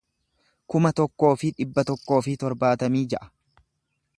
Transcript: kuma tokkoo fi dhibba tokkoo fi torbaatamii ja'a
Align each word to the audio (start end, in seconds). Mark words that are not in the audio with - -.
kuma 0.73 0.91
tokkoo 0.99 1.29
fi 1.41 1.51
dhibba 1.59 1.83
tokkoo 1.91 2.19
fi 2.29 2.33
torbaatamii 2.45 3.05
ja'a 3.13 3.31